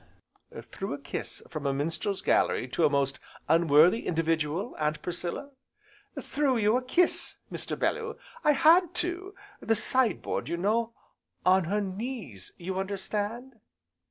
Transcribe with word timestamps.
"Threw 0.71 0.95
a 0.95 0.99
kiss 0.99 1.43
from 1.47 1.67
a 1.67 1.75
minstrel's 1.75 2.21
gallery, 2.23 2.67
to 2.69 2.85
a 2.87 2.89
most 2.89 3.19
unworthy 3.47 4.07
individual, 4.07 4.75
Aunt 4.79 4.99
Priscilla?" 5.03 5.51
"Threw 6.19 6.57
you 6.57 6.75
a 6.75 6.81
kiss, 6.81 7.35
Mr. 7.51 7.77
Bellew, 7.77 8.17
I 8.43 8.53
had 8.53 8.95
to, 8.95 9.35
the 9.59 9.75
side 9.75 10.23
board 10.23 10.49
you 10.49 10.57
know, 10.57 10.93
on 11.45 11.65
her 11.65 11.81
knees 11.81 12.51
you 12.57 12.79
understand?" 12.79 13.57